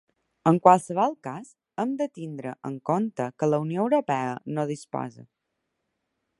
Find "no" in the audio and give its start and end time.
4.57-4.69